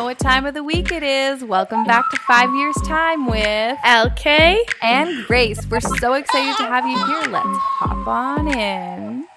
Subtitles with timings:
[0.00, 1.44] know what time of the week it is.
[1.44, 5.60] Welcome back to Five Years Time with LK and Grace.
[5.68, 7.30] We're so excited to have you here.
[7.30, 9.28] Let's hop on in.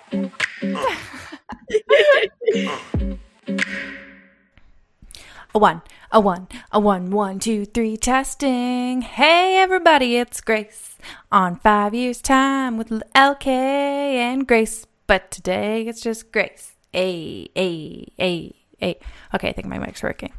[5.54, 5.82] a one,
[6.14, 9.02] a one, a one, one, two, three, testing.
[9.02, 10.96] Hey everybody, it's Grace
[11.30, 14.88] on Five Years Time with LK and Grace.
[15.08, 16.78] But today it's just Grace.
[16.94, 18.98] A, A, A, A.
[19.36, 20.32] Okay, I think my mic's working.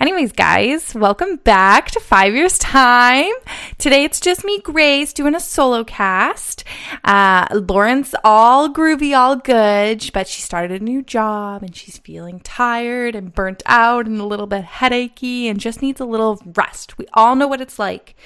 [0.00, 3.32] Anyways, guys, welcome back to Five Years Time.
[3.78, 6.64] Today it's just me, Grace, doing a solo cast.
[7.04, 12.40] Uh, Lauren's all groovy, all good, but she started a new job and she's feeling
[12.40, 16.98] tired and burnt out and a little bit headachy and just needs a little rest.
[16.98, 18.16] We all know what it's like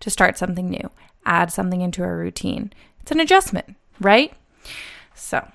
[0.00, 0.90] to start something new,
[1.26, 2.72] add something into our routine.
[3.00, 4.32] It's an adjustment, right?
[5.14, 5.46] So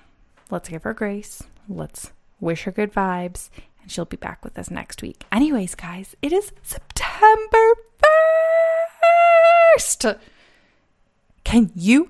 [0.50, 1.42] let's give her grace.
[1.68, 3.48] Let's wish her good vibes
[3.84, 5.24] and she'll be back with us next week.
[5.30, 7.74] Anyways, guys, it is September
[9.78, 10.18] 1st.
[11.44, 12.08] Can you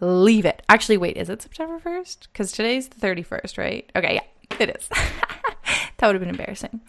[0.00, 0.62] believe it?
[0.66, 2.28] Actually, wait, is it September 1st?
[2.32, 3.90] Because today's the 31st, right?
[3.94, 4.88] Okay, yeah, it is.
[5.98, 6.80] that would have been embarrassing.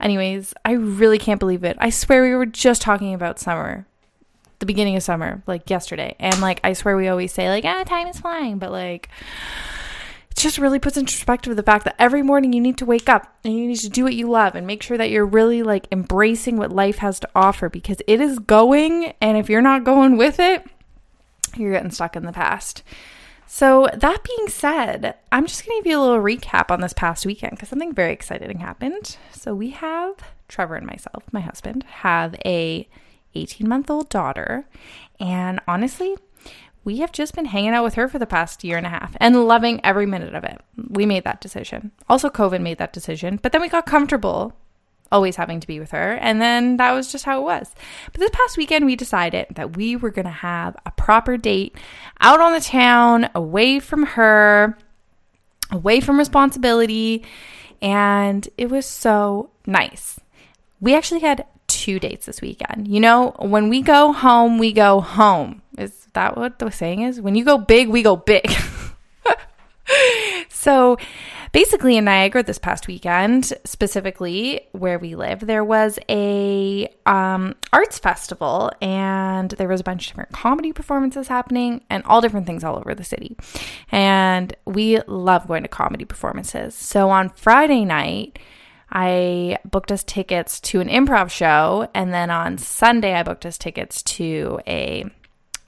[0.00, 1.76] Anyways, I really can't believe it.
[1.80, 3.84] I swear we were just talking about summer,
[4.60, 6.14] the beginning of summer, like yesterday.
[6.20, 9.08] And like, I swear we always say, like, ah, time is flying, but like,
[10.36, 13.08] it just really puts into perspective the fact that every morning you need to wake
[13.08, 15.62] up and you need to do what you love and make sure that you're really
[15.62, 19.84] like embracing what life has to offer because it is going and if you're not
[19.84, 20.66] going with it
[21.56, 22.82] you're getting stuck in the past.
[23.46, 26.92] So that being said i'm just going to give you a little recap on this
[26.92, 29.16] past weekend because something very exciting happened.
[29.30, 30.16] So we have
[30.48, 32.88] trevor and myself my husband have a
[33.36, 34.66] 18 month old daughter
[35.20, 36.16] and honestly
[36.84, 39.16] we have just been hanging out with her for the past year and a half
[39.18, 40.60] and loving every minute of it.
[40.88, 41.92] We made that decision.
[42.08, 44.54] Also, COVID made that decision, but then we got comfortable
[45.12, 46.14] always having to be with her.
[46.14, 47.72] And then that was just how it was.
[48.12, 51.76] But this past weekend, we decided that we were going to have a proper date
[52.20, 54.76] out on the town, away from her,
[55.70, 57.24] away from responsibility.
[57.80, 60.18] And it was so nice.
[60.80, 62.88] We actually had two dates this weekend.
[62.88, 65.62] You know, when we go home, we go home.
[66.14, 67.20] That what the saying is?
[67.20, 68.50] When you go big, we go big.
[70.48, 70.96] so
[71.52, 77.98] basically in Niagara this past weekend, specifically where we live, there was a um, arts
[77.98, 82.64] festival and there was a bunch of different comedy performances happening and all different things
[82.64, 83.36] all over the city.
[83.92, 86.74] And we love going to comedy performances.
[86.74, 88.38] So on Friday night,
[88.90, 93.58] I booked us tickets to an improv show, and then on Sunday, I booked us
[93.58, 95.10] tickets to a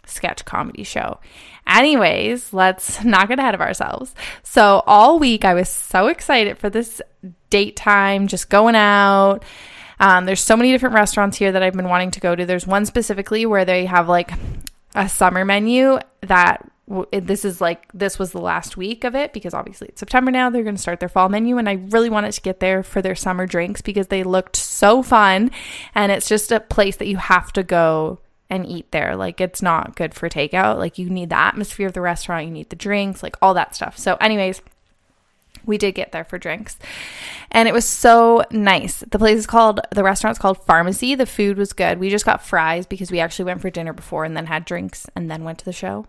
[0.07, 1.21] sketch comedy show.
[1.67, 4.15] Anyways, let's not get ahead of ourselves.
[4.43, 7.03] So, all week, I was so excited for this
[7.51, 9.45] date time, just going out.
[9.99, 12.45] Um, there's so many different restaurants here that I've been wanting to go to.
[12.45, 14.33] There's one specifically where they have like
[14.95, 16.71] a summer menu that
[17.11, 20.51] this is like this was the last week of it because obviously it's September now.
[20.51, 23.03] They're going to start their fall menu, and I really wanted to get there for
[23.03, 25.51] their summer drinks because they looked so fun,
[25.95, 29.17] and it's just a place that you have to go and eat there.
[29.17, 30.79] Like it's not good for takeout.
[30.79, 33.75] Like you need the atmosphere of the restaurant, you need the drinks, like all that
[33.75, 33.99] stuff.
[33.99, 34.63] So, anyways,
[35.67, 36.79] we did get there for drinks.
[37.51, 39.01] And it was so nice.
[39.01, 41.15] The place is called the restaurant's called pharmacy.
[41.15, 41.99] The food was good.
[41.99, 45.07] We just got fries because we actually went for dinner before and then had drinks
[45.15, 46.07] and then went to the show.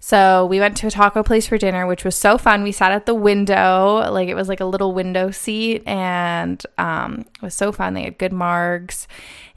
[0.00, 2.62] So we went to a taco place for dinner which was so fun.
[2.62, 7.20] We sat at the window like it was like a little window seat and um,
[7.20, 7.94] it was so fun.
[7.94, 9.06] They had good margs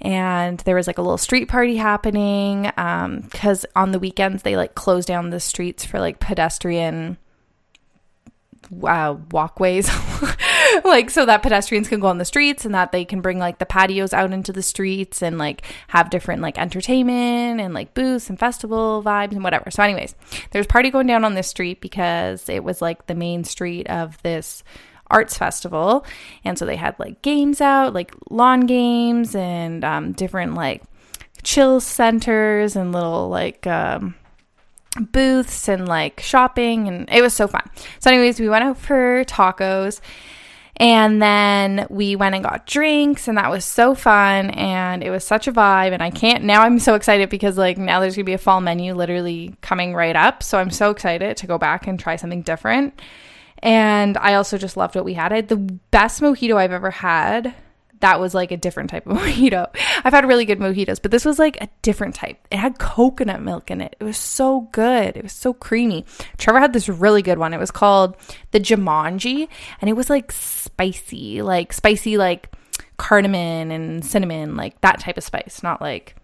[0.02, 4.56] and there was like a little street party happening because um, on the weekends they
[4.56, 7.18] like close down the streets for like pedestrian
[8.84, 9.90] uh, walkways.
[10.84, 13.60] Like so that pedestrians can go on the streets and that they can bring like
[13.60, 18.30] the patios out into the streets and like have different like entertainment and like booths
[18.30, 19.72] and festival vibes and whatever.
[19.72, 20.16] So anyways
[20.52, 24.22] there's party going down on this street because it was like the main street of
[24.24, 24.64] this
[25.08, 26.06] arts festival.
[26.44, 30.84] And so they had like games out like lawn games and um, different like
[31.44, 34.16] chill centers and little like um,
[35.00, 37.64] booths and like shopping and it was so fun.
[38.00, 40.02] So anyways, we went out for tacos
[40.78, 45.24] and then we went and got drinks and that was so fun and it was
[45.24, 48.26] such a vibe and I can't now I'm so excited because like now there's going
[48.26, 50.44] to be a fall menu literally coming right up.
[50.44, 53.00] So I'm so excited to go back and try something different.
[53.60, 55.32] And I also just loved what we had.
[55.32, 57.56] I had the best mojito I've ever had
[58.02, 59.68] that was like a different type of mojito.
[60.04, 62.46] I've had really good mojitos, but this was like a different type.
[62.52, 63.96] It had coconut milk in it.
[64.00, 65.18] It was so good.
[65.18, 66.06] It was so creamy.
[66.38, 67.54] Trevor had this really good one.
[67.54, 68.16] It was called
[68.52, 69.48] the Jumanji,
[69.82, 72.52] and it was like spicy, like spicy, like
[72.98, 76.16] cardamom and cinnamon, like that type of spice, not like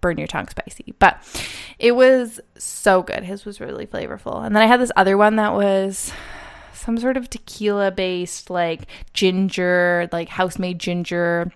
[0.00, 0.94] burn your tongue spicy.
[0.98, 1.18] But
[1.78, 3.24] it was so good.
[3.24, 4.44] His was really flavorful.
[4.44, 6.12] And then I had this other one that was
[6.76, 11.52] some sort of tequila based, like ginger, like house made ginger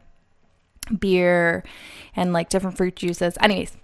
[0.99, 1.63] beer
[2.17, 3.37] and like different fruit juices.
[3.41, 3.77] Anyways,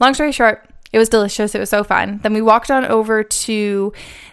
[0.00, 1.54] long story short, it was delicious.
[1.54, 2.20] It was so fun.
[2.22, 3.92] Then we walked on over to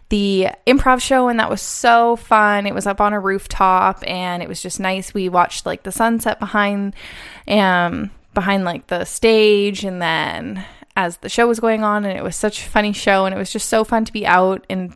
[0.09, 2.65] the improv show, and that was so fun.
[2.67, 5.13] It was up on a rooftop, and it was just nice.
[5.13, 6.95] We watched like the sunset behind,
[7.47, 10.63] um, behind like the stage, and then
[10.95, 13.37] as the show was going on, and it was such a funny show, and it
[13.37, 14.95] was just so fun to be out in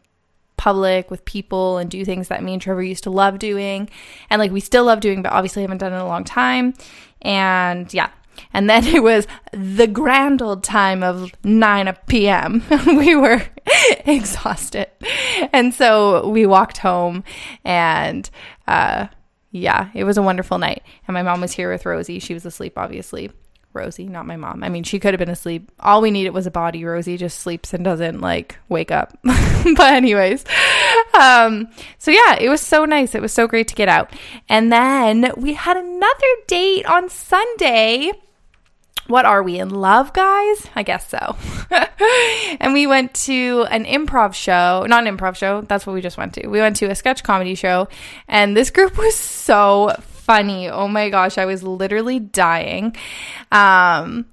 [0.58, 3.90] public with people and do things that me and Trevor used to love doing,
[4.30, 6.74] and like we still love doing, but obviously haven't done in a long time.
[7.22, 8.10] And yeah,
[8.54, 12.64] and then it was the grand old time of 9 p.m.
[12.88, 13.44] we were
[14.06, 14.88] exhausted.
[15.54, 17.24] And so we walked home
[17.64, 18.30] and
[18.68, 19.08] uh,
[19.52, 20.84] yeah, it was a wonderful night.
[21.08, 22.20] And my mom was here with Rosie.
[22.20, 23.32] She was asleep, obviously.
[23.74, 24.64] Rosie, not my mom.
[24.64, 25.72] I mean, she could have been asleep.
[25.80, 26.84] All we needed was a body.
[26.84, 29.18] Rosie just sleeps and doesn't like wake up.
[29.24, 30.44] but anyways,
[31.14, 31.68] um,
[32.00, 33.14] so yeah, it was so nice.
[33.14, 34.12] It was so great to get out.
[34.50, 38.12] And then we had another date on Sunday
[39.08, 40.68] what are we in love, guys?
[40.76, 41.36] I guess so.
[42.60, 46.18] and we went to an improv show, not an improv show, that's what we just
[46.18, 46.48] went to.
[46.48, 47.88] We went to a sketch comedy show,
[48.28, 49.96] and this group was so
[50.28, 50.70] funny.
[50.70, 52.96] Oh my gosh, I was literally dying.
[53.52, 54.28] Um,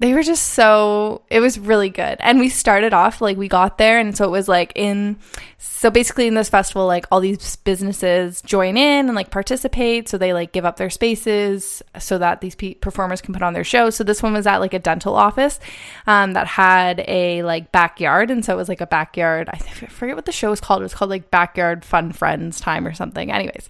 [0.00, 2.16] they were just so it was really good.
[2.20, 5.18] And we started off like we got there and so it was like in
[5.58, 10.16] so basically in this festival like all these businesses join in and like participate so
[10.16, 13.64] they like give up their spaces so that these pe- performers can put on their
[13.64, 15.58] show so this one was at like a dental office
[16.06, 20.14] um, that had a like backyard and so it was like a backyard i forget
[20.14, 20.80] what the show was called.
[20.80, 23.32] It was called like backyard fun friends time or something.
[23.32, 23.68] Anyways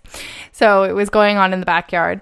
[0.53, 2.21] so it was going on in the backyard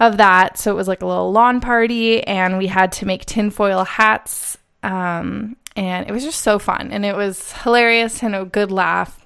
[0.00, 0.58] of that.
[0.58, 4.58] So it was like a little lawn party, and we had to make tinfoil hats.
[4.82, 9.24] Um, and it was just so fun, and it was hilarious and a good laugh,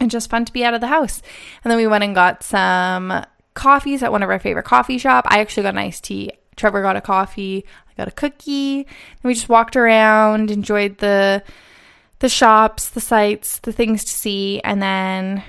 [0.00, 1.22] and just fun to be out of the house.
[1.62, 3.24] And then we went and got some
[3.54, 5.24] coffees at one of our favorite coffee shop.
[5.28, 6.32] I actually got an iced tea.
[6.56, 7.64] Trevor got a coffee.
[7.88, 8.78] I got a cookie.
[8.78, 11.42] And we just walked around, enjoyed the
[12.20, 15.42] the shops, the sights, the things to see, and then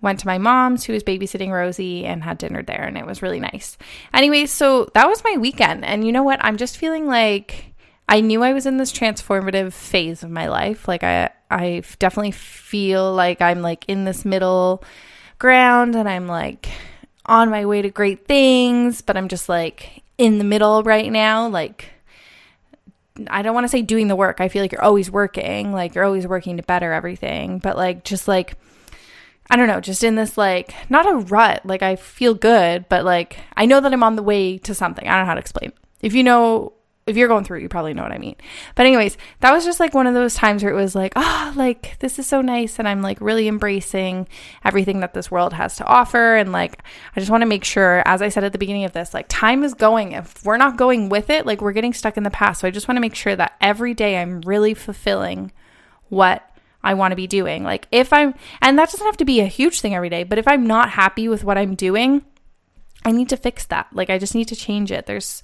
[0.00, 3.22] went to my mom's who was babysitting Rosie and had dinner there and it was
[3.22, 3.76] really nice.
[4.14, 6.44] Anyway, so that was my weekend and you know what?
[6.44, 7.74] I'm just feeling like
[8.08, 10.86] I knew I was in this transformative phase of my life.
[10.88, 14.84] Like I I definitely feel like I'm like in this middle
[15.38, 16.68] ground and I'm like
[17.26, 21.48] on my way to great things, but I'm just like in the middle right now
[21.48, 21.90] like
[23.28, 24.40] I don't want to say doing the work.
[24.40, 28.04] I feel like you're always working, like you're always working to better everything, but like
[28.04, 28.56] just like
[29.50, 31.64] I don't know, just in this like not a rut.
[31.64, 35.06] Like I feel good, but like I know that I'm on the way to something.
[35.06, 35.72] I don't know how to explain.
[36.00, 36.74] If you know
[37.08, 38.36] if you're going through, it, you probably know what I mean.
[38.74, 41.54] But anyways, that was just like one of those times where it was like, oh,
[41.56, 44.28] like this is so nice and I'm like really embracing
[44.62, 46.82] everything that this world has to offer and like
[47.16, 49.26] I just want to make sure as I said at the beginning of this, like
[49.28, 50.12] time is going.
[50.12, 52.60] If we're not going with it, like we're getting stuck in the past.
[52.60, 55.50] So I just want to make sure that every day I'm really fulfilling
[56.10, 56.44] what
[56.82, 57.64] I want to be doing.
[57.64, 60.38] Like if I'm, and that doesn't have to be a huge thing every day, but
[60.38, 62.24] if I'm not happy with what I'm doing,
[63.04, 63.88] I need to fix that.
[63.92, 65.06] Like I just need to change it.
[65.06, 65.42] There's,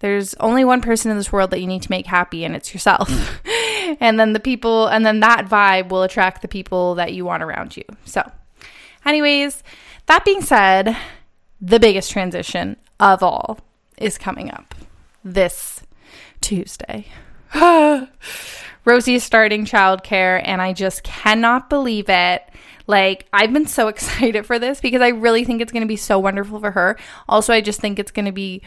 [0.00, 2.72] there's only one person in this world that you need to make happy, and it's
[2.72, 3.08] yourself.
[3.08, 3.96] Mm.
[4.00, 7.42] and then the people, and then that vibe will attract the people that you want
[7.42, 7.84] around you.
[8.06, 8.22] So,
[9.04, 9.62] anyways,
[10.06, 10.96] that being said,
[11.60, 13.60] the biggest transition of all
[13.98, 14.74] is coming up
[15.22, 15.82] this
[16.40, 17.06] Tuesday.
[18.84, 22.42] Rosie is starting childcare, and I just cannot believe it.
[22.86, 25.96] Like, I've been so excited for this because I really think it's going to be
[25.96, 26.98] so wonderful for her.
[27.28, 28.62] Also, I just think it's going to be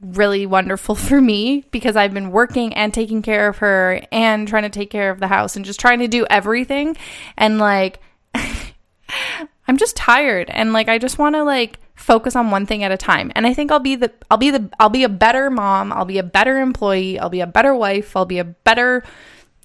[0.00, 4.62] really wonderful for me because I've been working and taking care of her and trying
[4.64, 6.96] to take care of the house and just trying to do everything.
[7.36, 8.00] And like,
[8.34, 12.92] I'm just tired and like, I just want to like, focus on one thing at
[12.92, 13.32] a time.
[13.34, 16.04] And I think I'll be the I'll be the I'll be a better mom, I'll
[16.04, 19.04] be a better employee, I'll be a better wife, I'll be a better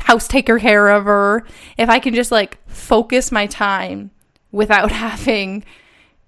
[0.04, 1.46] house taker care of her
[1.78, 4.12] if I can just like focus my time
[4.52, 5.64] without having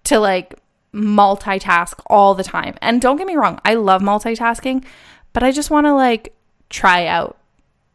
[0.06, 0.56] to like
[0.94, 2.76] multitask all the time.
[2.82, 4.86] And don't get me wrong, I love multitasking,
[5.34, 6.34] but I just want to like
[6.70, 7.38] try out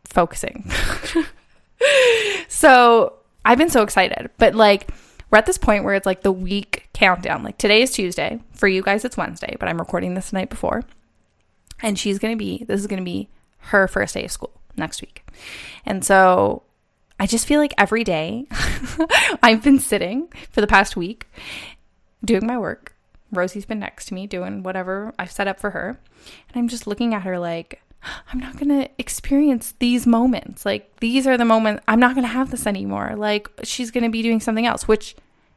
[0.04, 0.70] focusing.
[2.49, 4.90] so I've been so excited, but like
[5.30, 7.42] we're at this point where it's like the week countdown.
[7.42, 8.40] Like today is Tuesday.
[8.52, 10.82] For you guys, it's Wednesday, but I'm recording this the night before.
[11.82, 14.60] And she's going to be, this is going to be her first day of school
[14.80, 15.25] next week.
[15.87, 16.62] And so
[17.18, 18.46] I just feel like every day
[19.42, 21.28] I've been sitting for the past week
[22.25, 22.94] doing my work,
[23.32, 26.00] Rosie's been next to me doing whatever I've set up for her.
[26.49, 27.82] And I'm just looking at her like,
[28.32, 30.64] I'm not going to experience these moments.
[30.64, 33.14] Like, these are the moments I'm not going to have this anymore.
[33.16, 35.14] Like, she's going to be doing something else, which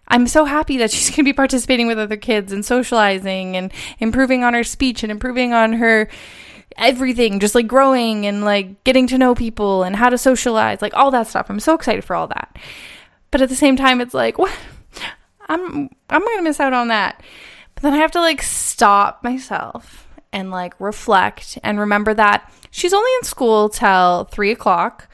[0.07, 3.71] I'm so happy that she's going to be participating with other kids and socializing and
[3.99, 6.09] improving on her speech and improving on her
[6.77, 10.93] everything, just like growing and like getting to know people and how to socialize, like
[10.93, 11.49] all that stuff.
[11.49, 12.57] I'm so excited for all that.
[13.31, 14.55] But at the same time, it's like, what?
[15.49, 17.21] I'm I'm going to miss out on that.
[17.75, 22.93] But then I have to like stop myself and like reflect and remember that she's
[22.93, 25.09] only in school till three o'clock,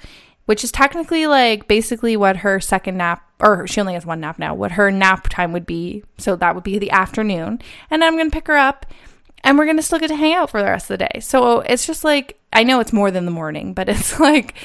[0.45, 4.37] which is technically like basically what her second nap or she only has one nap
[4.37, 6.03] now, what her nap time would be.
[6.17, 7.61] So that would be the afternoon.
[7.89, 8.85] And I'm going to pick her up
[9.43, 11.19] and we're going to still get to hang out for the rest of the day.
[11.19, 14.55] So it's just like, I know it's more than the morning, but it's like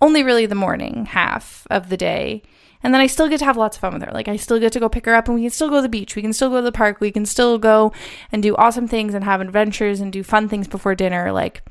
[0.00, 2.42] only really the morning half of the day.
[2.82, 4.12] And then I still get to have lots of fun with her.
[4.12, 5.82] Like I still get to go pick her up and we can still go to
[5.82, 6.14] the beach.
[6.14, 7.00] We can still go to the park.
[7.00, 7.92] We can still go
[8.30, 11.32] and do awesome things and have adventures and do fun things before dinner.
[11.32, 11.62] Like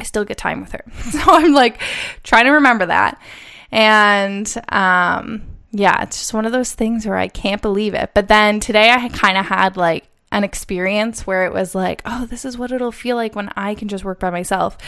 [0.00, 0.84] I still get time with her.
[1.10, 1.80] So I'm like
[2.24, 3.20] trying to remember that.
[3.70, 8.10] And um yeah, it's just one of those things where I can't believe it.
[8.12, 12.26] But then today I kind of had like an experience where it was like, oh,
[12.26, 14.78] this is what it'll feel like when I can just work by myself.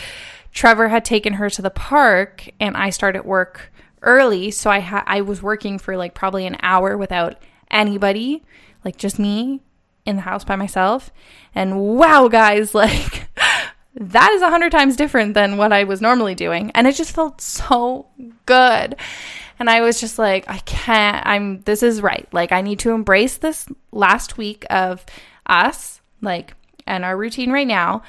[0.53, 3.73] Trevor had taken her to the park and I started work
[4.03, 7.37] early, so I had I was working for like probably an hour without
[7.71, 8.45] anybody,
[8.85, 9.61] like just me
[10.05, 11.11] in the house by myself.
[11.55, 13.29] And wow, guys, like
[13.95, 16.71] that is a hundred times different than what I was normally doing.
[16.75, 18.07] And it just felt so
[18.47, 18.97] good.
[19.59, 22.27] And I was just like, I can't, I'm, this is right.
[22.33, 25.05] Like, I need to embrace this last week of
[25.47, 26.55] us, like,
[26.87, 28.03] and our routine right now.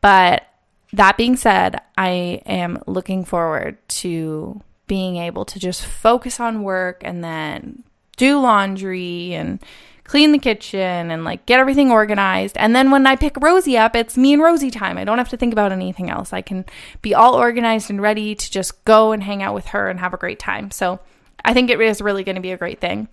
[0.00, 0.46] But
[0.92, 7.02] that being said, I am looking forward to being able to just focus on work
[7.04, 7.82] and then
[8.16, 9.58] do laundry and
[10.04, 12.56] clean the kitchen and like get everything organized.
[12.58, 14.98] And then when I pick Rosie up, it's me and Rosie time.
[14.98, 16.32] I don't have to think about anything else.
[16.32, 16.66] I can
[17.00, 20.14] be all organized and ready to just go and hang out with her and have
[20.14, 20.70] a great time.
[20.70, 21.00] So
[21.44, 23.08] I think it is really going to be a great thing.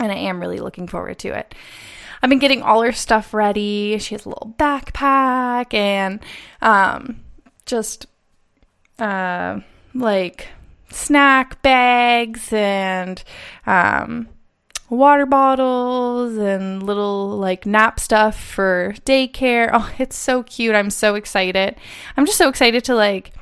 [0.00, 1.54] And I am really looking forward to it.
[2.22, 3.98] I've been getting all her stuff ready.
[3.98, 6.20] She has a little backpack and
[6.60, 7.20] um,
[7.66, 8.06] just
[8.98, 9.60] uh,
[9.94, 10.48] like
[10.90, 13.22] snack bags and
[13.66, 14.28] um,
[14.90, 19.70] water bottles and little like nap stuff for daycare.
[19.72, 20.74] Oh, it's so cute.
[20.74, 21.76] I'm so excited.
[22.16, 23.32] I'm just so excited to like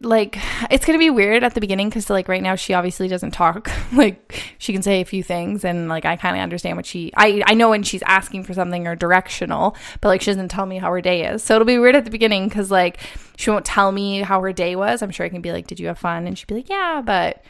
[0.00, 0.36] like
[0.70, 3.70] it's gonna be weird at the beginning because like right now she obviously doesn't talk.
[3.92, 7.12] Like she can say a few things and like i kind of understand what she
[7.16, 10.66] i i know when she's asking for something or directional but like she doesn't tell
[10.66, 11.42] me how her day is.
[11.42, 12.98] So it'll be weird at the beginning because like
[13.36, 15.02] she won't tell me how her day was.
[15.02, 16.26] I'm sure i can be like did you have fun?
[16.26, 17.42] And she'd be like yeah but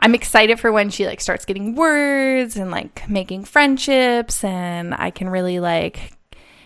[0.00, 5.10] i'm excited for when she like starts getting words and like making friendships and i
[5.10, 6.12] can really like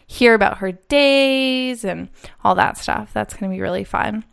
[0.06, 2.08] hear about her days and
[2.44, 3.12] all that stuff.
[3.12, 4.24] That's gonna be really fun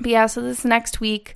[0.00, 1.34] but yeah, so this next week,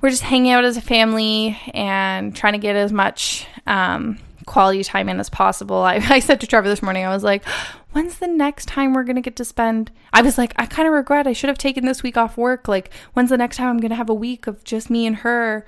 [0.00, 4.82] we're just hanging out as a family and trying to get as much um, quality
[4.82, 5.76] time in as possible.
[5.76, 7.44] I, I said to Trevor this morning, I was like,
[7.92, 9.90] when's the next time we're going to get to spend?
[10.12, 12.68] I was like, I kind of regret I should have taken this week off work.
[12.68, 15.16] Like, when's the next time I'm going to have a week of just me and
[15.16, 15.64] her?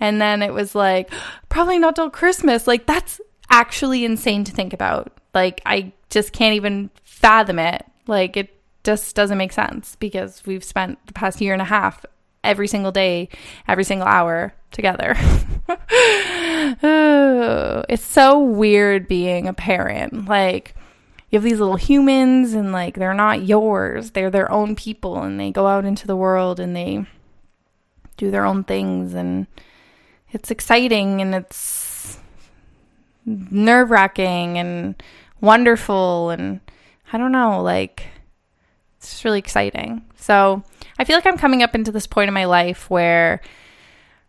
[0.00, 1.10] And then it was like,
[1.48, 2.66] probably not till Christmas.
[2.66, 5.12] Like, that's actually insane to think about.
[5.34, 7.84] Like, I just can't even fathom it.
[8.06, 8.55] Like, it
[8.86, 12.06] just doesn't make sense because we've spent the past year and a half
[12.44, 13.28] every single day,
[13.66, 15.14] every single hour together.
[16.82, 20.28] oh, it's so weird being a parent.
[20.28, 20.76] Like,
[21.28, 25.40] you have these little humans, and like, they're not yours, they're their own people, and
[25.40, 27.04] they go out into the world and they
[28.16, 29.48] do their own things, and
[30.30, 32.18] it's exciting and it's
[33.24, 35.02] nerve wracking and
[35.40, 36.30] wonderful.
[36.30, 36.60] And
[37.12, 38.06] I don't know, like,
[39.12, 40.04] it's really exciting.
[40.16, 40.62] So
[40.98, 43.40] I feel like I'm coming up into this point in my life where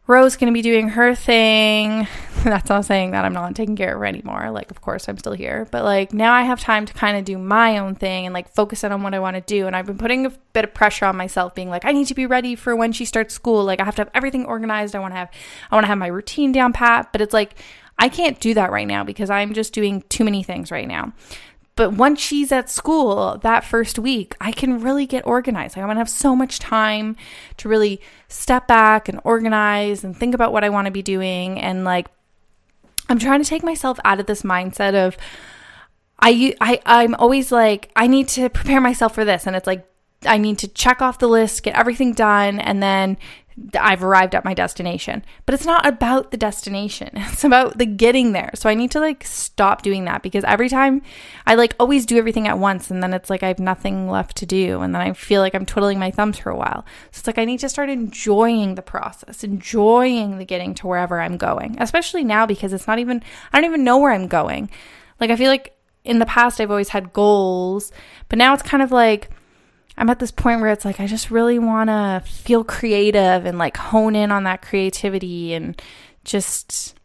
[0.07, 2.07] Ro's going to be doing her thing.
[2.43, 4.51] That's not saying that I'm not taking care of her anymore.
[4.51, 5.67] Like, of course, I'm still here.
[5.69, 8.48] But like, now I have time to kind of do my own thing and like
[8.48, 9.67] focus in on what I want to do.
[9.67, 12.13] And I've been putting a bit of pressure on myself, being like, I need to
[12.13, 13.65] be ready for when she starts school.
[13.65, 14.96] Like, I have to have everything organized.
[14.96, 15.29] I want to have,
[15.69, 17.12] I want to have my routine down pat.
[17.12, 17.55] But it's like,
[18.00, 21.13] I can't do that right now because I'm just doing too many things right now.
[21.77, 25.77] But once she's at school that first week, I can really get organized.
[25.77, 27.15] I'm gonna have so much time
[27.57, 31.62] to really step back and organize and think about what I wanna be doing.
[31.62, 32.07] And like,
[33.07, 35.15] I'm trying to take myself out of this mindset of,
[36.19, 39.46] I, I, I'm always like, I need to prepare myself for this.
[39.46, 39.88] And it's like,
[40.25, 43.17] I need to check off the list, get everything done, and then
[43.79, 45.25] I've arrived at my destination.
[45.45, 47.09] But it's not about the destination.
[47.37, 48.51] It's about the getting there.
[48.55, 51.01] So I need to like stop doing that because every time
[51.45, 54.37] I like always do everything at once and then it's like I have nothing left
[54.37, 56.83] to do and then I feel like I'm twiddling my thumbs for a while.
[57.11, 61.19] So it's like I need to start enjoying the process, enjoying the getting to wherever
[61.19, 61.75] I'm going.
[61.79, 63.21] Especially now because it's not even
[63.53, 64.69] I don't even know where I'm going.
[65.19, 67.91] Like I feel like in the past I've always had goals,
[68.29, 69.29] but now it's kind of like
[69.97, 73.57] I'm at this point where it's like I just really want to feel creative and
[73.57, 75.81] like hone in on that creativity and
[76.23, 76.95] just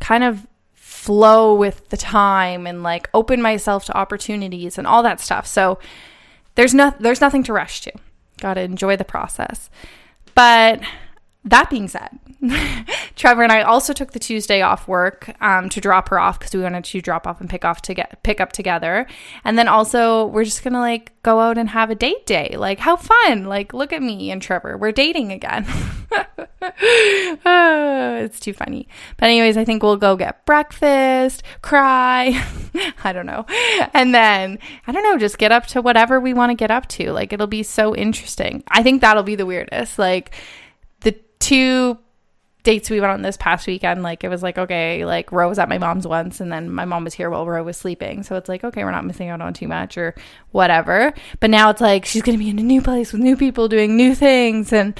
[0.00, 5.20] kind of flow with the time and like open myself to opportunities and all that
[5.20, 5.46] stuff.
[5.46, 5.78] So
[6.54, 7.92] there's no there's nothing to rush to.
[8.38, 9.68] Got to enjoy the process.
[10.34, 10.80] But
[11.44, 12.18] that being said,
[13.16, 16.54] Trevor and I also took the Tuesday off work um, to drop her off because
[16.54, 19.06] we wanted to drop off and pick off to get pick up together.
[19.42, 22.56] And then also we're just gonna like go out and have a date day.
[22.58, 23.44] Like how fun!
[23.44, 25.66] Like look at me and Trevor, we're dating again.
[26.12, 28.86] oh, it's too funny.
[29.16, 32.44] But anyways, I think we'll go get breakfast, cry.
[33.02, 33.46] I don't know,
[33.94, 36.86] and then I don't know, just get up to whatever we want to get up
[36.88, 37.12] to.
[37.12, 38.62] Like it'll be so interesting.
[38.68, 39.98] I think that'll be the weirdest.
[39.98, 40.34] Like
[41.40, 41.98] two
[42.62, 45.58] dates we went on this past weekend, like it was like, okay, like Ro was
[45.58, 48.22] at my mom's once and then my mom was here while Ro was sleeping.
[48.22, 50.14] So it's like, okay, we're not missing out on too much or
[50.52, 51.12] whatever.
[51.40, 53.96] But now it's like she's gonna be in a new place with new people doing
[53.96, 54.98] new things and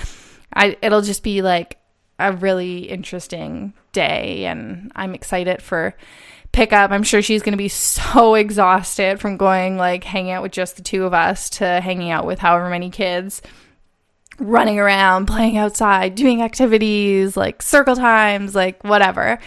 [0.52, 1.78] I it'll just be like
[2.18, 5.94] a really interesting day and I'm excited for
[6.52, 6.90] pickup.
[6.90, 10.76] I'm sure she's going to be so exhausted from going like hanging out with just
[10.76, 13.40] the two of us to hanging out with however many kids
[14.40, 19.38] running around, playing outside, doing activities like circle times, like whatever.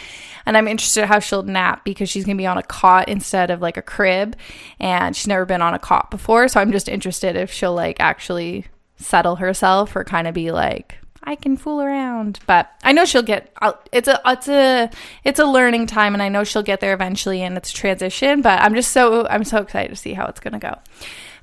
[0.46, 3.50] And I'm interested how she'll nap because she's going to be on a cot instead
[3.50, 4.36] of like a crib
[4.80, 8.00] and she's never been on a cot before, so I'm just interested if she'll like
[8.00, 8.66] actually
[8.98, 13.24] settle herself or kind of be like I can fool around, but I know she'll
[13.24, 13.52] get.
[13.92, 14.90] It's a it's a
[15.24, 18.42] it's a learning time, and I know she'll get there eventually, and it's transition.
[18.42, 20.78] But I'm just so I'm so excited to see how it's gonna go.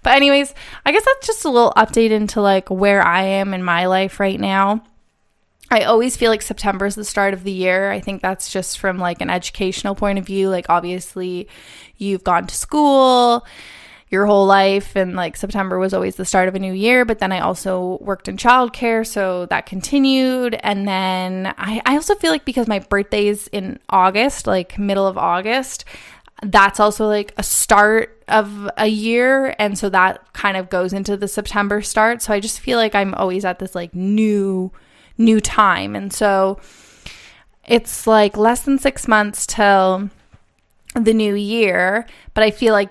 [0.02, 3.62] But, anyways, I guess that's just a little update into like where I am in
[3.62, 4.83] my life right now.
[5.70, 7.90] I always feel like September is the start of the year.
[7.92, 10.48] I think that's just from like an educational point of view.
[10.48, 11.48] Like, obviously,
[11.96, 13.46] you've gone to school
[14.11, 17.05] your whole life, and like September was always the start of a new year.
[17.05, 20.59] But then I also worked in childcare, so that continued.
[20.62, 25.07] And then I, I also feel like because my birthday is in August, like middle
[25.07, 25.85] of August,
[26.42, 31.16] that's also like a start of a year and so that kind of goes into
[31.16, 34.73] the September start so I just feel like I'm always at this like new
[35.18, 36.59] new time and so
[37.66, 40.09] it's like less than 6 months till
[40.94, 42.90] the new year but I feel like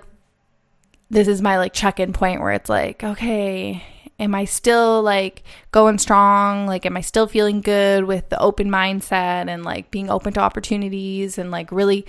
[1.09, 3.83] this is my like check-in point where it's like okay
[4.19, 6.67] am I still like going strong?
[6.67, 10.41] Like, am I still feeling good with the open mindset and like being open to
[10.41, 12.05] opportunities and like really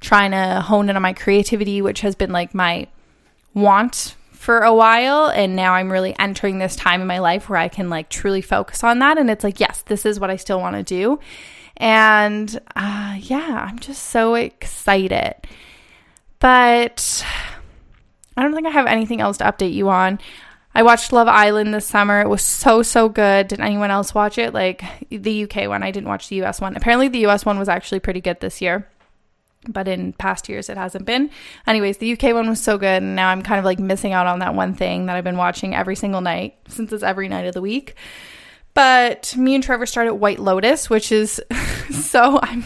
[0.00, 2.86] trying to hone in on my creativity, which has been like my
[3.54, 5.28] want for a while.
[5.28, 8.42] And now I'm really entering this time in my life where I can like truly
[8.42, 9.16] focus on that.
[9.16, 11.18] And it's like, yes, this is what I still want to do.
[11.78, 15.34] And uh, yeah, I'm just so excited.
[16.40, 17.24] But
[18.36, 20.18] I don't think I have anything else to update you on.
[20.74, 22.20] I watched Love Island this summer.
[22.20, 23.48] It was so, so good.
[23.48, 24.52] Did anyone else watch it?
[24.52, 25.82] Like the UK one.
[25.84, 26.76] I didn't watch the US one.
[26.76, 28.88] Apparently, the US one was actually pretty good this year,
[29.68, 31.30] but in past years, it hasn't been.
[31.66, 33.02] Anyways, the UK one was so good.
[33.02, 35.36] And now I'm kind of like missing out on that one thing that I've been
[35.36, 37.94] watching every single night since it's every night of the week.
[38.74, 41.40] But me and Trevor started White Lotus, which is
[41.92, 42.64] so I'm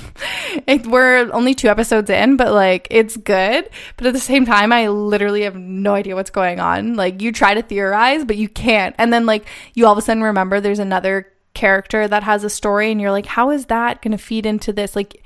[0.66, 3.68] it, we're only two episodes in, but like it's good.
[3.96, 6.94] But at the same time, I literally have no idea what's going on.
[6.94, 8.94] Like you try to theorize, but you can't.
[8.98, 12.50] And then like you all of a sudden remember there's another character that has a
[12.50, 14.94] story and you're like, how is that going to feed into this?
[14.94, 15.24] Like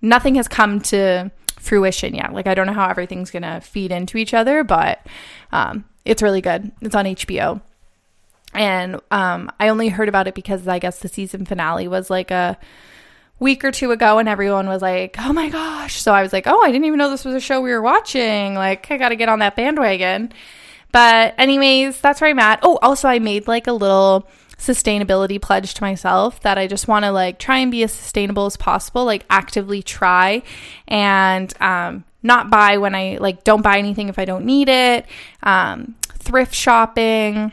[0.00, 2.32] nothing has come to fruition yet.
[2.32, 5.06] Like I don't know how everything's going to feed into each other, but
[5.52, 6.72] um, it's really good.
[6.80, 7.60] It's on HBO
[8.56, 12.30] and um, I only heard about it because I guess the season finale was like
[12.30, 12.58] a
[13.38, 16.46] week or two ago, and everyone was like, "Oh my gosh!" So I was like,
[16.46, 18.54] "Oh, I didn't even know this was a show we were watching.
[18.54, 20.32] Like, I got to get on that bandwagon."
[20.92, 22.60] But anyways, that's where I'm at.
[22.62, 27.04] Oh, also, I made like a little sustainability pledge to myself that I just want
[27.04, 30.42] to like try and be as sustainable as possible, like actively try
[30.88, 35.06] and um, not buy when I like don't buy anything if I don't need it,
[35.42, 37.52] um, thrift shopping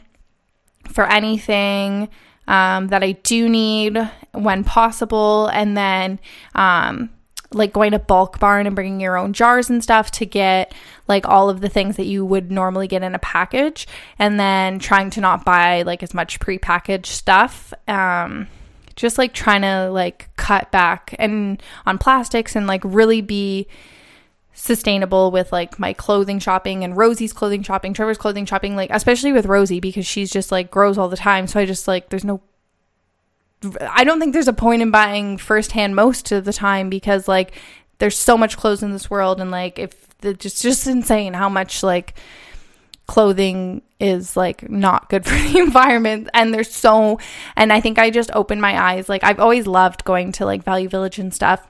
[0.87, 2.09] for anything
[2.47, 3.97] um, that I do need
[4.33, 5.47] when possible.
[5.47, 6.19] And then,
[6.55, 7.09] um,
[7.55, 10.73] like going to bulk barn and bringing your own jars and stuff to get
[11.07, 14.79] like all of the things that you would normally get in a package and then
[14.79, 18.47] trying to not buy like as much prepackaged stuff um
[18.95, 23.67] just like trying to like cut back and on plastics and like really be
[24.53, 29.31] sustainable with like my clothing shopping and Rosie's clothing shopping, Trevor's clothing shopping, like especially
[29.31, 31.47] with Rosie because she's just like grows all the time.
[31.47, 32.41] So I just like there's no
[33.81, 37.53] I don't think there's a point in buying firsthand most of the time because like
[37.99, 41.83] there's so much clothes in this world and like if it's just insane how much
[41.83, 42.15] like
[43.07, 47.19] clothing is like not good for the environment and there's so
[47.55, 50.63] and I think I just opened my eyes like I've always loved going to like
[50.63, 51.65] Value Village and stuff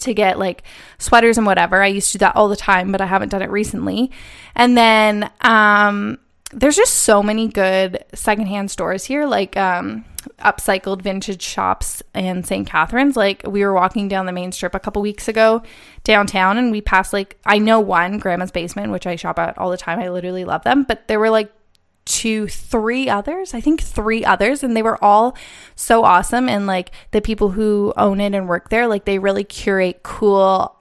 [0.00, 0.62] to get like
[0.98, 1.82] sweaters and whatever.
[1.82, 4.10] I used to do that all the time, but I haven't done it recently.
[4.54, 6.18] And then um
[6.54, 10.04] there's just so many good secondhand stores here, like um,
[10.38, 12.66] upcycled vintage shops in St.
[12.66, 13.16] Catharines.
[13.16, 15.62] Like we were walking down the main strip a couple weeks ago
[16.04, 19.70] downtown, and we passed like I know one Grandma's Basement, which I shop at all
[19.70, 19.98] the time.
[19.98, 21.52] I literally love them, but there were like
[22.04, 23.54] two, three others.
[23.54, 25.36] I think three others, and they were all
[25.74, 26.48] so awesome.
[26.48, 30.73] And like the people who own it and work there, like they really curate cool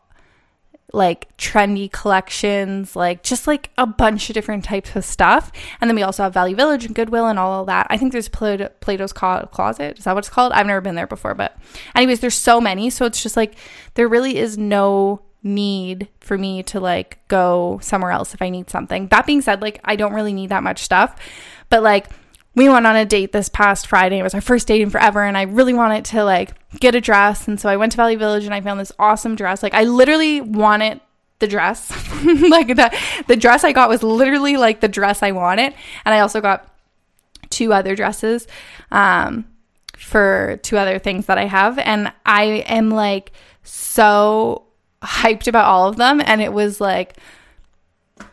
[0.94, 5.52] like trendy collections, like just like a bunch of different types of stuff.
[5.82, 7.88] And then we also have Value Village and Goodwill and all of that.
[7.90, 9.98] I think there's Plato, Plato's Closet.
[9.98, 10.54] Is that what it's called?
[10.54, 11.58] I've never been there before, but
[11.96, 12.92] anyways, there's so many.
[12.92, 13.56] So it's just like
[13.96, 18.70] there really is no need for me to like go somewhere else if I need
[18.70, 19.08] something.
[19.08, 21.20] That being said, like I don't really need that much stuff,
[21.70, 22.08] but like
[22.56, 24.20] we went on a date this past Friday.
[24.20, 27.02] It was our first date in forever, and I really wanted to like get a
[27.02, 27.48] dress.
[27.48, 29.63] And so I went to Value Village and I found this awesome dress.
[29.63, 31.02] Like I literally wanted
[31.39, 31.89] the dress.
[32.24, 32.96] like the
[33.28, 35.74] the dress I got was literally like the dress I wanted.
[36.06, 36.70] And I also got
[37.50, 38.48] two other dresses
[38.92, 39.46] um,
[39.98, 41.80] for two other things that I have.
[41.80, 43.32] And I am like
[43.63, 44.68] so
[45.02, 46.22] hyped about all of them.
[46.24, 47.18] And it was like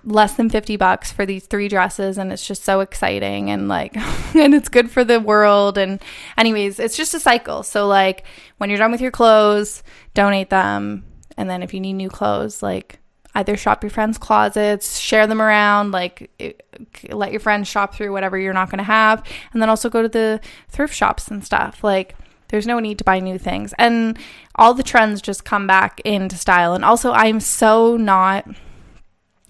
[0.04, 3.96] less than 50 bucks for these three dresses and it's just so exciting and like
[4.34, 6.00] and it's good for the world and
[6.36, 7.62] anyways it's just a cycle.
[7.62, 8.24] So like
[8.58, 9.82] when you're done with your clothes
[10.14, 11.04] donate them
[11.36, 12.98] and then if you need new clothes like
[13.34, 16.66] either shop your friends closets share them around like it,
[17.10, 19.22] let your friends shop through whatever you're not going to have
[19.52, 21.84] and then also go to the thrift shops and stuff.
[21.84, 22.16] Like
[22.48, 23.72] there's no need to buy new things.
[23.78, 24.18] And
[24.56, 26.74] all the trends just come back into style.
[26.74, 28.46] And also i'm so not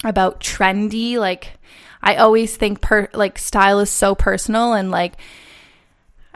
[0.04, 1.16] about trendy.
[1.16, 1.52] Like
[2.02, 5.14] I always think per like style is so personal and like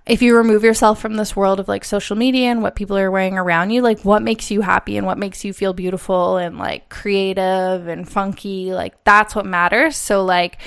[0.06, 3.10] if you remove yourself from this world of like social media and what people are
[3.10, 6.58] wearing around you, like what makes you happy and what makes you feel beautiful and
[6.58, 9.96] like creative and funky, like that's what matters.
[9.96, 10.58] So like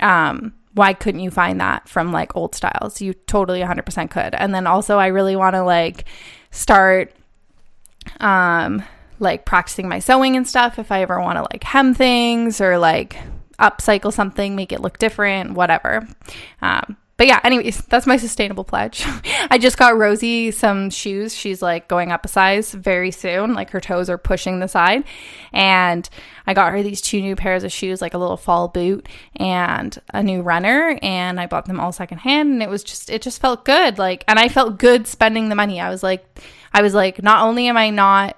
[0.00, 3.00] um why couldn't you find that from like old styles?
[3.00, 4.34] You totally 100% could.
[4.34, 6.04] And then also I really want to like
[6.50, 7.12] start
[8.20, 8.82] um
[9.18, 12.78] like practicing my sewing and stuff if I ever want to like hem things or
[12.78, 13.16] like
[13.58, 16.06] upcycle something, make it look different, whatever.
[16.62, 19.04] Um, but yeah, anyways, that's my sustainable pledge.
[19.50, 21.34] I just got Rosie some shoes.
[21.34, 23.54] She's like going up a size very soon.
[23.54, 25.02] Like her toes are pushing the side.
[25.52, 26.08] And
[26.46, 29.98] I got her these two new pairs of shoes, like a little fall boot and
[30.14, 30.96] a new runner.
[31.02, 32.52] And I bought them all secondhand.
[32.52, 33.98] And it was just, it just felt good.
[33.98, 35.80] Like, and I felt good spending the money.
[35.80, 36.24] I was like,
[36.72, 38.36] I was like, not only am I not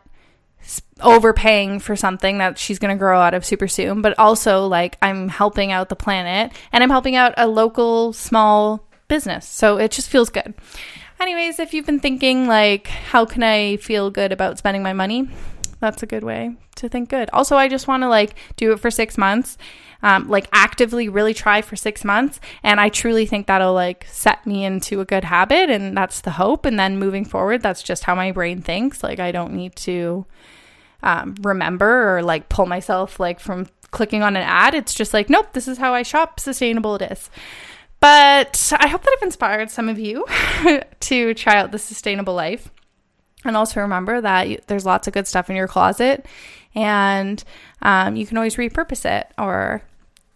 [1.03, 4.97] overpaying for something that she's going to grow out of super soon, but also like
[5.03, 9.47] I'm helping out the planet and I'm helping out a local small business.
[9.47, 10.55] So it just feels good.
[11.21, 15.29] Anyways, if you've been thinking like how can I feel good about spending my money?
[15.81, 17.31] That's a good way to think good.
[17.33, 19.59] Also, I just want to like do it for 6 months.
[20.03, 24.47] Um, like actively really try for six months and i truly think that'll like set
[24.47, 28.05] me into a good habit and that's the hope and then moving forward that's just
[28.05, 30.25] how my brain thinks like i don't need to
[31.03, 34.75] um, remember or like pull myself like from clicking on an ad.
[34.75, 36.41] It's just like, nope, this is how I shop.
[36.41, 37.31] Sustainable it is.
[38.01, 40.25] But I hope that I've inspired some of you
[41.01, 42.71] to try out the sustainable life.
[43.45, 46.27] And also remember that there's lots of good stuff in your closet
[46.75, 47.43] and
[47.83, 49.83] um, you can always repurpose it or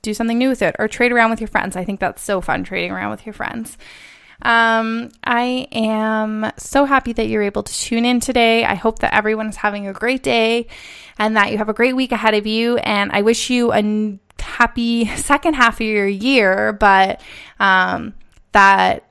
[0.03, 1.77] do something new with it or trade around with your friends.
[1.77, 3.79] I think that's so fun trading around with your friends.
[4.45, 8.65] Um, I am so happy that you're able to tune in today.
[8.65, 10.67] I hope that everyone is having a great day
[11.19, 12.77] and that you have a great week ahead of you.
[12.79, 17.21] And I wish you a happy second half of your year, but
[17.59, 18.15] um,
[18.53, 19.09] that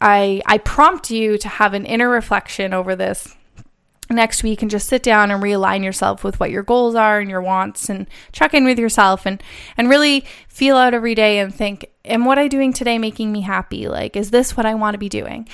[0.00, 3.34] I I prompt you to have an inner reflection over this
[4.10, 7.30] next week and just sit down and realign yourself with what your goals are and
[7.30, 9.42] your wants and check in with yourself and
[9.76, 13.40] and really feel out every day and think am what i doing today making me
[13.40, 13.88] happy?
[13.88, 15.48] Like is this what i want to be doing?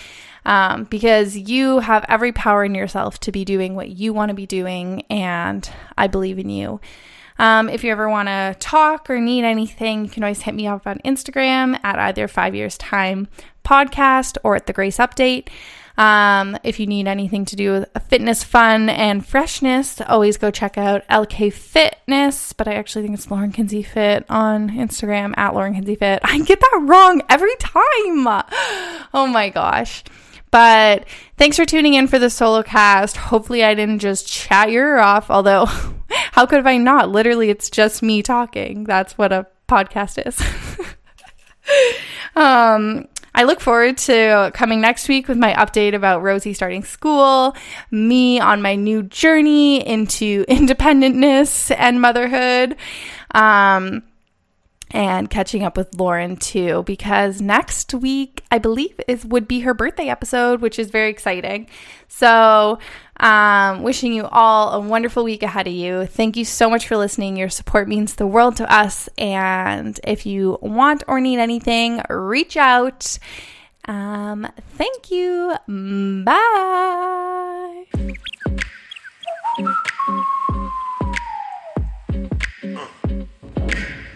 [0.45, 4.35] Um, because you have every power in yourself to be doing what you want to
[4.35, 6.81] be doing and i believe in you.
[7.39, 10.67] Um, if you ever want to talk or need anything, you can always hit me
[10.67, 13.29] up on Instagram at either Five Years Time
[13.65, 15.49] Podcast or at the Grace Update.
[15.99, 20.79] Um, if you need anything to do with fitness, fun, and freshness, always go check
[20.79, 22.53] out LK Fitness.
[22.53, 26.21] But I actually think it's Lauren Kinsie Fit on Instagram at Lauren Kinsie Fit.
[26.25, 28.43] I get that wrong every time.
[29.15, 30.05] Oh my gosh.
[30.51, 31.07] But
[31.39, 33.17] thanks for tuning in for the solo cast.
[33.17, 35.65] Hopefully, I didn't just chat your ear off, although,
[36.11, 37.11] how could I not?
[37.11, 38.85] Literally, it's just me talking.
[38.85, 40.41] That's what a podcast is.
[42.37, 47.57] um, I look forward to coming next week with my update about Rosie starting school,
[47.91, 52.77] me on my new journey into independentness and motherhood.
[53.35, 54.03] Um,
[54.93, 59.73] and catching up with Lauren too because next week I believe is would be her
[59.73, 61.69] birthday episode which is very exciting.
[62.09, 62.79] So,
[63.23, 66.07] um, wishing you all a wonderful week ahead of you.
[66.07, 67.37] Thank you so much for listening.
[67.37, 69.09] Your support means the world to us.
[69.17, 73.19] And if you want or need anything, reach out.
[73.87, 75.55] Um, thank you.
[76.25, 77.85] Bye.